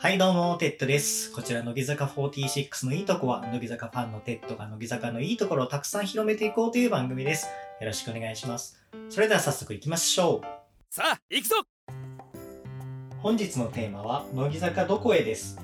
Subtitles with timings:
[0.00, 1.32] はいどうも、テッドです。
[1.32, 7.48] こちら、乃木坂46のいいとこは、乃木坂ファンのテッドが乃木坂のいいところをたくさん広めていこうという番組です。
[7.80, 8.80] よろしくお願いします。
[9.08, 10.46] それでは早速行きましょう。
[10.88, 11.56] さあ行くぞ
[13.18, 15.58] 本日のテーマは、乃木坂どこへです。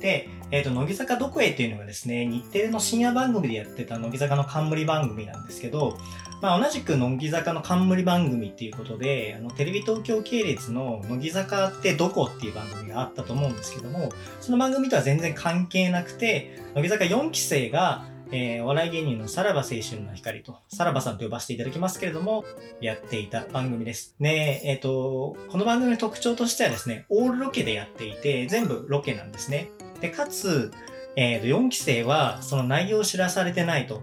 [0.00, 5.96] で、えっ、と、乃木坂どこへっていうのがですね、日テレの深夜番組でやってた乃木坂の冠番組なんですけど、
[6.40, 14.10] まあ、同じく乃木坂の冠番組っていうことで、あの、テレビ東京系列の乃木坂ってどこっていう番組があったと思うんですけども、
[14.40, 22.44] その番組とは全然関係なくて、乃木坂4期生が、えーお笑い芸人のさらば青春の光と、さらばさんと呼ばせていただきますけれども、
[22.80, 24.14] やっていた番組です。
[24.20, 29.70] で、えっ、と、この番組の特徴としてはですね、オールロケでやっていて、全部ロケなんですね。
[30.00, 30.72] で、かつ、
[31.16, 34.02] えーと、4期生はその内容を知らされてないと。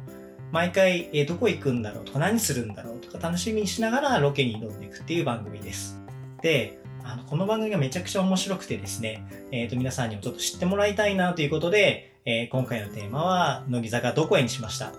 [0.51, 5.99] 毎回、えーどこ行くんだろうとか何するんだろうとか楽しみにしながらロケに挑んでいくっていう番組です。
[6.41, 14.93] で、あの、この番組がめちゃくちゃ面白くてですね、えっ、と、皆さんにもちょっと知ってもらいたいなということで、えー今回のテーマは、乃木坂どこへにしました。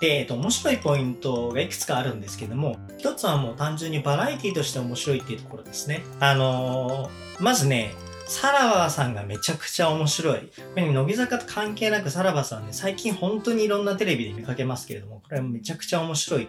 [0.00, 6.02] で、えっ、と、面白いポイントがいくつかあるんですけども、一つはもう単純にバラエティとして面白いっていうところですね。
[6.18, 7.92] あのーまずね、
[8.26, 10.40] さらばさんがめちゃくちゃ面白い。
[10.40, 16.48] これ乃木坂と関係なくさらばさんね、最近本当にいろんなテレビで見かけますけれども、これめちゃくちゃ面白い。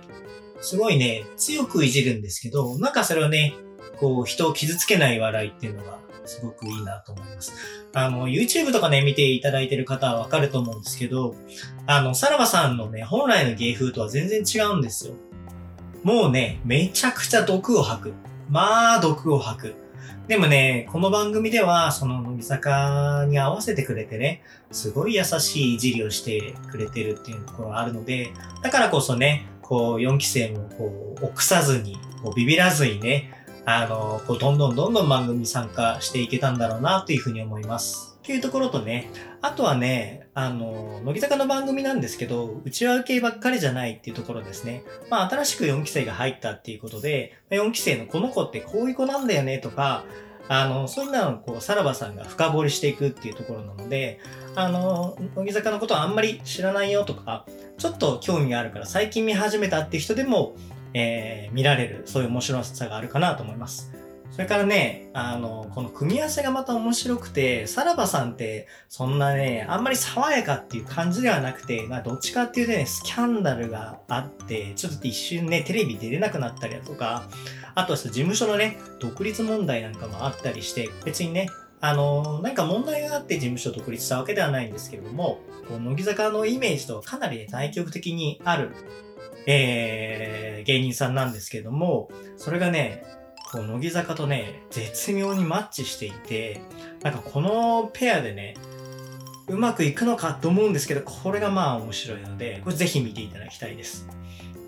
[0.62, 3.54] すごいね、強くいじるんですけど、なんかそれをね、
[3.98, 7.54] こう、人を傷つけない笑いっていうのが、すごくいいなと思います。
[7.94, 11.36] あの、YouTube とかね、見ていただいてる方はわかると思うんですけど、
[11.86, 15.14] あの、さらばさんのね、本来の芸風とは全然違うんですよ。
[16.04, 18.14] もうね、めちゃくちゃ毒を吐く。
[18.50, 19.83] まあ、毒を吐く。
[20.28, 33.34] でもね、この番組では、その乃木坂に合わせてくれてね、すごい優しいいじりをしてくれてるっていうところがあるので、だからこそね、こう、4期生もこう、臆さずに、こうビビらずにね、
[33.66, 38.13] あの、こう、どんどんどんどん番組に参加していけたんだろうな、というふうに思います。
[38.24, 39.10] っていうところとね、
[39.42, 44.86] あとはね、あの、乃木坂の番組なんですけど、内輪系ばっかりじゃないっていうところですね。
[45.10, 50.06] まあ、新しく4期生が入ったっていうことで、4期生のこの子ってこういう子なんだよねとか、
[50.48, 54.22] あの、そういうのをこう、さらばさんが深掘りしていくっていうところなので、
[54.56, 57.46] あの、乃木坂のことはあんまり知らないよとか、
[57.78, 60.56] ちょっと興味があるから最近見始めたっていう人でも、
[60.94, 64.03] えー見られる、そういう面白さがあるかなと思います。
[64.34, 77.30] それからね、あの、この組み合わせがまた面白くて、さらばさんって、そんなね、あんまり爽やかっていう感じではなくて、まあ、どっちかっていうとね、スキャンダルがあって、ちょっと一瞬ね、テレビ出れなくなったりだとか、
[77.76, 81.48] あとは事務所のね、独立問題なんかもあったりして、別にね、
[81.80, 88.72] あのなんか問題があって事務所独立したわけではないんですけれども、こう乃木坂のイメージとかなりね対極的にある、
[89.48, 93.04] えー、芸人さんなんですけれども、それがね、
[93.54, 96.60] こう乃木坂とね、絶妙にマッチしていて、
[97.04, 98.56] なんかこのペアでね、
[99.48, 104.08] うまくいくのかと思うんですけど、これがまあ面白いので、これぜひ見ていただきたいです。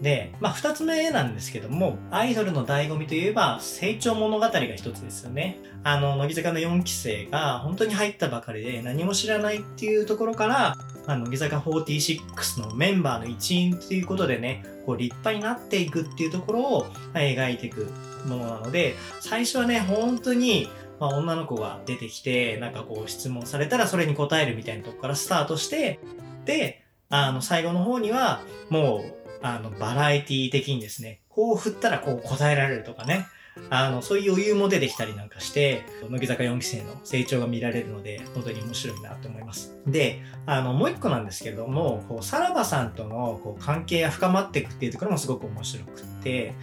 [0.03, 5.57] で、まあ二つ目なんですけども、アイドルの醍醐味といえば、成長物語が一つですよね。
[5.84, 17.88] あの、乃木坂の4期生が本当に入ったばかりで何も知らないっていうところから、まあ、乃木坂46のメンバーの一員ということでね、こう立派になっていくっていうところを描いていく
[18.25, 20.69] ものなので、最初はね、本当に、
[21.00, 26.00] まあ、女の子が出てきて、なんかこう質問されたらそれに答えるみたいなとこからスタートして、
[26.46, 33.28] で、あの、最後の方には、もう、あの、バラエティ的にですね、こう振ったらこう答えられるとかね、
[33.69, 39.78] あの、そういう余裕も出てきたりなんかして、乃木坂4期生の成長が見られるので、本当に面白いなと思います。
[39.88, 46.53] で、あの、もう一個なんですけれども、こう、さらばさんとのこう関係が深まっていくっていうところもすごく面白くって、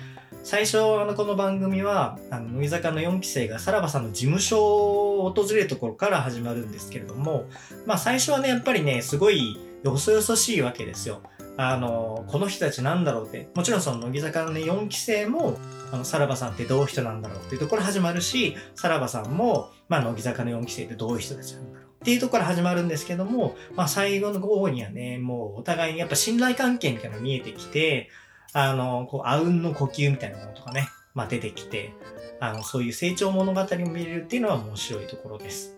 [0.44, 7.46] 最初、あの、この番組は、あの、乃木坂の4期生がさらばさんの事務所を訪れるところから始まるんですけれども、
[7.86, 11.22] まあ最初はね、やっぱりね、すごいよそよそしいわけですよ。
[11.56, 13.48] あの、この人たちなんだろうって。
[13.54, 15.58] もちろんその乃木坂のね、4期生も、
[15.92, 28.10] あの、さらばさんってどういう人なんだろうっていうところ始まるし、さらばさんも、まあ、乃木坂の4期生ってどういう人たちなんだろうっていうところから始まるんですけども、まあ、最後の方にはね、もうお互いにやっぱ信頼関係みたいなのが見えてきて、
[28.52, 31.92] あの、こう、あうんの呼吸みたいなものとかね、まあ、出てきて、
[32.40, 35.76] あの、そういう成長物語を見れるっていうのは面白いところです。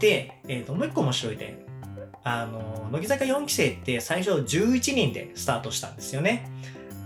[0.00, 1.58] で、えっ、と、もう一個面白い点。
[2.24, 6.50] あの、乃木坂4期生って最初11人でスタートしたんですよね。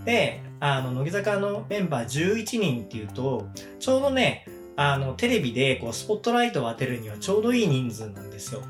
[0.05, 3.47] で、あの、乃木坂のメンバー11人っていうと、
[3.79, 4.45] ちょうどね、
[4.75, 8.61] あの、テレビでこう、スポットライトを当てるにはちょうどいい人数なんですよ。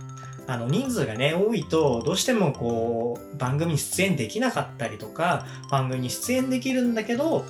[0.47, 7.45] あの、人数がね、多いと、どうしてもこう、番組に出演できなかったりとか、番組に出演できるんだけど、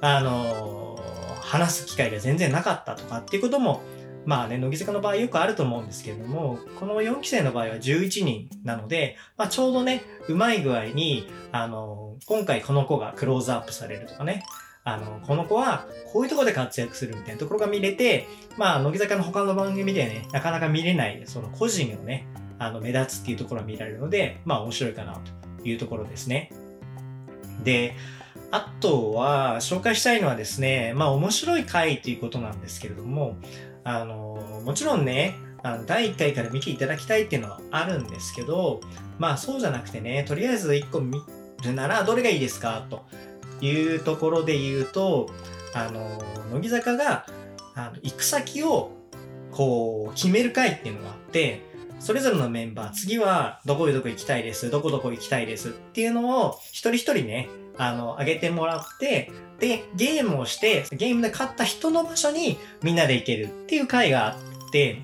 [0.00, 0.98] あの、
[1.40, 3.82] 話す機会が全然なかったとかっていうことも
[4.26, 14.44] まあね、乃木坂の場合よくあると思うんですけれども、この4期生の場合は11人なので、まあちょうどね、うまい具合に、あの、今回この子がクローズアップされるとかね、
[14.82, 18.26] あの、この子はこういうとこで活躍するみたいなところが見れて、
[18.56, 22.26] まあ、乃木坂の他の番組でね、なかなか見れない、その個人をね、
[22.58, 25.20] あの、目立つっていうところが見られるので、まあ面白いかな
[25.58, 26.50] というところですね。
[27.62, 27.94] で、
[28.50, 33.36] あとは、紹介したいのはですね、まあ面白い回ということなんですけれども、
[33.82, 38.80] あの、もちろんね、あの第1回から見ていただきたいっていうのはあるんですけど、
[39.18, 41.18] まあそうじゃなくてね、とりあえず1個見
[41.64, 43.04] るならどれがいいですかと
[43.64, 45.30] いうところで言うと、
[45.72, 46.22] あの、
[46.52, 47.26] 乃木坂が、
[47.74, 48.92] あの、行く先を、
[49.50, 51.62] こう、決める回っていうのがあって、
[51.98, 64.30] それぞれのメンバー、次はどこどこ行きたいです、どこどこ行きたいですっていうのを一人一人ね、あの、あげてもらって、で、ゲームをして、ゲームで勝った人の場所にみんなで行けるっていう回があ
[64.68, 65.02] って、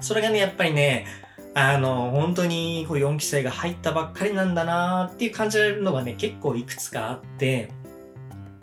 [0.00, 1.06] それがね、やっぱりね、
[1.54, 7.70] あの、本当にこう4期生が入ったばっかりなんだなーっていう感じられるのがね、結構いくつかあって、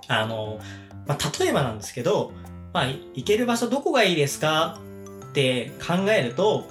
[0.07, 0.59] あの、
[1.05, 2.31] まあ、例えばなんですけど、
[2.73, 4.79] まあ、行ける場所どこがいいですか
[5.29, 6.65] って考えると、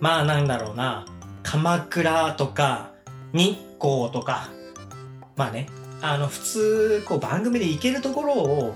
[0.00, 1.06] まあなんだろうな、
[1.42, 2.92] 鎌倉とか、
[3.32, 4.48] 日光とか、
[5.36, 5.68] まあね、
[6.00, 8.74] あの、普通、こう番組で行けるところを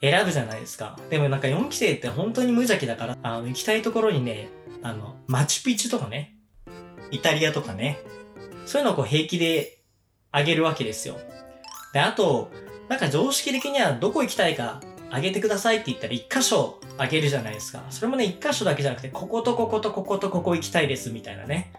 [0.00, 0.98] 選ぶじゃないですか。
[1.10, 4.48] でもなんか4期生って本当に無邪気だから、あの、行きたいところにね、
[4.82, 6.34] あの、マチュピチュとかね、
[7.10, 8.00] イタリアとかね、
[8.66, 9.78] そういうのをこう平気で
[10.32, 11.16] あげるわけですよ。
[11.92, 12.50] で、あと、
[12.88, 14.80] なんか常識的にはどこ行きたいか
[15.10, 17.84] あげてくださいって言ったら一箇所あげるじゃないですか。
[17.90, 21.72] それもね、一箇所だけじゃなくて、こことこことこことここ行きたいですみたいなね、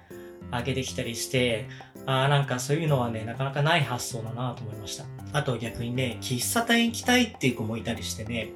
[0.52, 1.68] あげてきたりして、
[2.06, 5.06] ああ、なんかそういうのはね、なかなかない発想だなと思いました。
[5.34, 8.50] あと逆にね、喫茶店行きたいっていう子もいたりしてね、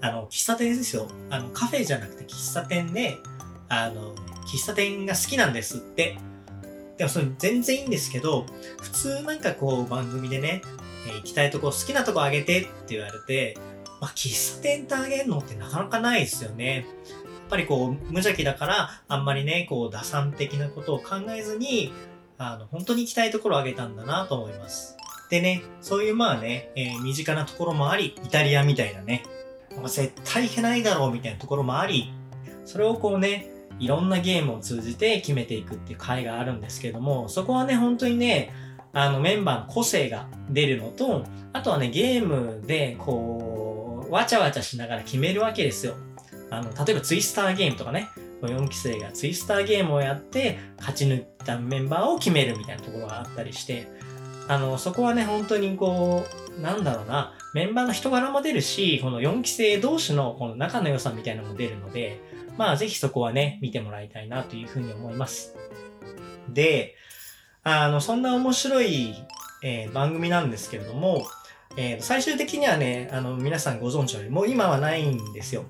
[0.00, 1.08] あの、喫茶店ですよ。
[1.30, 3.18] あの、カフェじゃなくて喫茶店で、
[3.68, 4.14] あの、
[4.46, 6.18] 喫茶店が好きなんですって。
[6.98, 8.44] でもそれ全然いいんですけど、
[8.82, 10.62] 普通なんかこう番組でね、
[11.08, 13.56] え、行きたいとこ好きなとこあげてって言われて、
[14.00, 16.76] まあ、喫茶店ってあげるのってなかなかないですよね。
[16.76, 16.84] やっ
[17.50, 21.92] ぱりこう、無邪気だから、あんまりね、こう、打算的なことを考えずに、
[22.38, 24.96] あの、本当に行きたいところをあげたんだなと思います。
[25.30, 29.22] でね、そういうまあね、えー、身近なところもあり、イタリアみたいなね、
[29.76, 32.12] まあ、絶対行けないだろうみたいなところもあり、
[32.64, 33.46] それをこうね、
[33.78, 38.52] いろんなゲームを通じて決めていくっていう回があるんですけども、そこはね、本当にね、
[38.92, 43.49] あのメンバーの個性が出るのと、あとはね、ゲームでこう、
[44.10, 45.94] わちゃわちゃしながら決めるわけですよ。
[46.50, 48.08] あの、例えばツイスターゲームとかね、
[48.42, 53.86] 4期生がツイスターゲームをやって勝ち抜いたメンバーを決めるみたいなところがあったりして、
[54.48, 56.26] あの、そこはね、本当にこ
[56.58, 62.20] う、なんだろうな、メンバーの人柄も出るし、この4期生同士のこの仲の良さみたいなのも出るので、
[62.56, 65.54] まあぜひそこはね、見てもらいたいなというふうに思います。
[66.48, 66.96] で、
[67.62, 69.14] あの、そんな面白い、
[69.62, 71.26] えー、番組なんですけれども、
[71.76, 75.64] えー、最終的にはね、あの、皆さんご存知のように、もう今はないんですよ。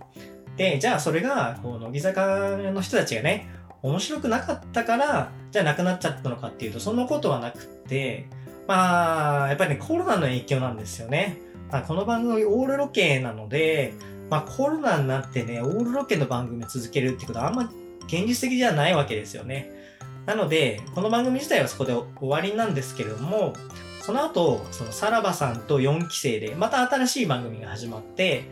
[0.56, 3.48] で、じゃあそれが、こう、乃木坂の人たちがね、
[3.82, 8.26] 面白くなかったから、じゃあなくなっちゃったのかっていうと、そんなことはなくって、
[8.66, 11.38] まあ、やっぱりね、コロナの影響なんですよね。
[11.70, 13.94] まあ、この番組オールロケなので、
[14.30, 17.70] まあコロナになってね、オールロケの番組を続けるってことはあんま
[18.06, 19.70] 現実的じゃないわけですよね。
[20.24, 23.52] なので、この番組自体はそこで終わりなんですけれども、
[24.10, 28.42] その後、そのさらばさんと4期生で、また新しい番組が始まって、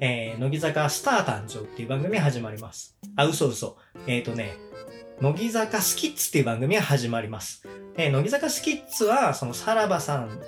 [0.00, 2.96] えー、乃木坂スター誕生っていう番組が始まります。
[3.14, 3.76] あ、嘘嘘。
[4.06, 4.54] えっ、ー、とね、
[5.20, 7.68] 乃木坂スキッツっていう番組が始まります。
[7.98, 10.40] えー、乃木坂スキッツは、そのさらばさん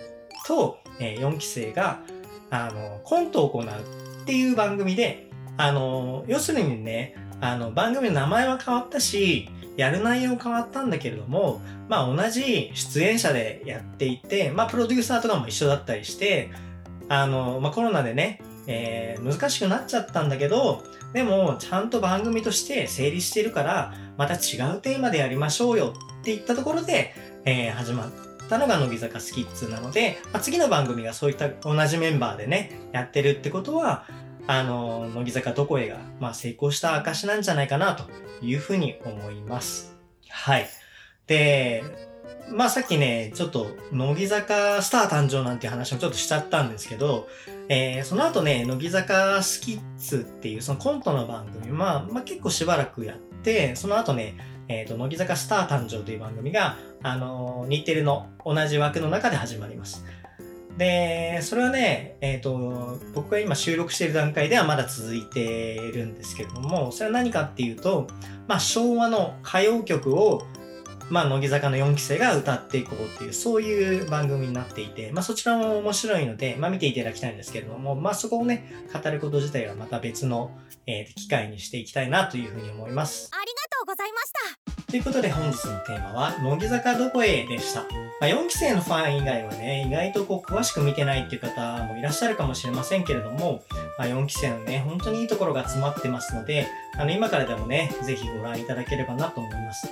[0.46, 2.00] と、えー、4期生が、
[2.48, 5.28] あの、コントを行うっていう番組で、
[5.58, 16.50] あの、要するにね、あの、番組の名前は変わったし、やる内容変わったんだけれども、まあ同じ出演者でやっていて、まあプロデューサーとかも一緒だったりして、
[17.08, 27.14] あの、まあコロナでね、えー、難しくなっちゃったんだけど、でもちゃんと番組として成立してるから、また違うテーマでやりましょうよって言ったところで、
[27.44, 28.10] えー、始まっ
[28.48, 34.06] たのが乃木坂スキッズなので、まあ、次の番組がそういった同じメンバーでね、やってるってことは、
[34.46, 38.04] あの、乃木坂どこへが、まあ、成功した証なんじゃないかなと
[38.42, 39.96] いうふうに思います。
[40.28, 40.68] はい。
[41.26, 41.82] で、
[42.50, 47.26] まあさっきね、ちょっと、乃木坂スター誕生なんていう話もちょっとしちゃったんですけど、
[47.68, 54.36] えー、その後ね、乃木坂スキッズっていうそのコントの番組、まあ、まあ結構しばらくやって、その後ね、
[54.68, 60.04] えっ、ー、と、乃木坂スター誕生という番組が、あのー、日テレの同じ枠の中で始まります。
[60.78, 68.08] で、それはね、えっ、と、僕が今収録している段階ではまだ続いているんですけれども、それは何かっていうと、
[68.48, 70.42] まあ、昭和の歌謡曲を、
[71.10, 80.50] まあ、乃木坂の4期生が歌っていこうっていう、そういう番組になっていて、まあ、そちらも面白いので、まあ、見ていただきたいんですけれども、まあ、そこをね、語ること自体はまた別の、
[80.86, 83.30] えー機会にしていきたいなというふうに思います。
[83.32, 84.32] ありがとうございまし
[84.66, 87.80] たということで本日のテーマは、乃木坂どこへでした。
[87.80, 87.88] ま
[88.20, 93.64] あ、4期生のファン以外はね、意外とこう詳しく見てないっていう方もいらっしゃるかもしれませんけれども、
[93.98, 99.88] まあ、4期生のね、本当にいいところが詰まってますので、あの、今からでもね、ぜひご覧いただければなと思います。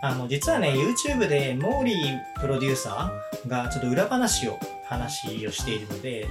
[0.00, 6.26] あの、実はね、YouTube でモーリープロデューサーがちょっと裏話を、話をしているので、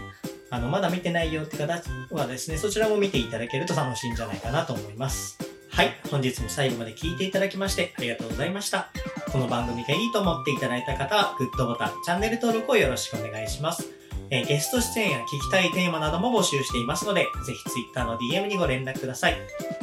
[0.50, 1.80] あの、まだ見てないよって方
[2.10, 5.38] はですね、そちらも見ていただけると楽しいんじゃないかなと思います。
[5.76, 8.92] はい、本日も最後まで聴いていただきましてありがとうございました。
[9.30, 13.92] この番組がいいと思っていただいた方は、グッドボタン、チャンネル登録をよろしくお願いします。
[14.30, 19.36] えーゲスト出演や聞きたいテーマなども募集していますので、ぜひ Twitter の DM にご連絡ください。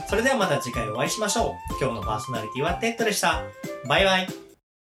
[0.09, 1.79] それではまた次回お会いしましょう。
[1.79, 3.43] 今日のパーソナリティはテッドでした。
[3.87, 4.52] バイバイ。